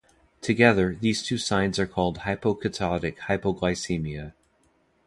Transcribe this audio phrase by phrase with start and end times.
[0.41, 4.33] Together, these two signs are called hypoketotic hypoglycemia.